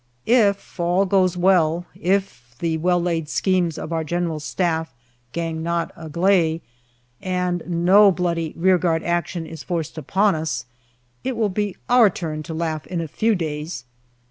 If 0.25 0.79
all 0.79 1.05
goes 1.05 1.37
well, 1.37 1.85
if 1.93 2.55
the 2.57 2.79
well 2.79 2.99
laid 2.99 3.29
schemes 3.29 3.77
of 3.77 3.93
our 3.93 4.03
G.S." 4.03 4.55
gang 5.31 5.61
not 5.61 5.91
agley," 5.95 6.63
292 7.21 7.23
GALLIPOLI 7.23 7.23
DIARY 7.67 7.69
and 7.69 7.85
no 7.85 8.11
bloody 8.11 8.53
rearguard 8.57 9.03
action 9.03 9.45
is 9.45 9.61
forced 9.63 9.99
upon 9.99 10.33
us, 10.33 10.65
it 11.23 11.37
will 11.37 11.49
be 11.49 11.77
our 11.87 12.09
turn 12.09 12.41
to 12.41 12.53
laugh 12.55 12.87
in 12.87 12.99
a 12.99 13.07
few 13.07 13.35
days. 13.35 13.85